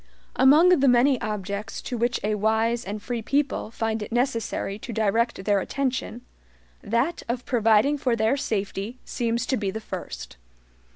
Among 0.35 0.69
the 0.69 0.87
many 0.87 1.21
objects 1.21 1.79
to 1.83 1.95
which 1.95 2.19
a 2.23 2.33
wise 2.33 2.83
and 2.85 2.99
free 2.99 3.21
people 3.21 3.69
find 3.69 4.01
it 4.01 4.11
necessary 4.11 4.79
to 4.79 4.91
direct 4.91 5.45
their 5.45 5.59
attention, 5.59 6.21
that 6.81 7.21
of 7.29 7.45
providing 7.45 7.99
for 7.99 8.15
their 8.15 8.35
SAFETY 8.35 8.97
seems 9.05 9.45
to 9.45 9.57
be 9.57 9.69
the 9.69 9.79
first. 9.79 10.37